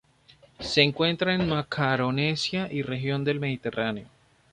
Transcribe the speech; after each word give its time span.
Se 0.59 0.81
encuentra 0.81 1.35
en 1.35 1.47
Macaronesia 1.47 2.73
y 2.73 2.81
región 2.81 3.23
del 3.23 3.39
Mediterráneo. 3.39 4.07